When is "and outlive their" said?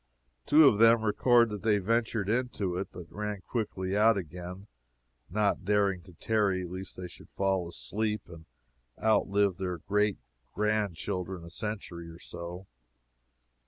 8.27-9.77